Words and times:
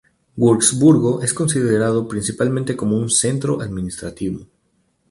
Wurzburgo 0.35 1.21
es 1.21 1.31
conocido 1.35 2.07
principalmente 2.07 2.75
como 2.75 3.07
centro 3.07 3.61
administrativo. 3.61 4.47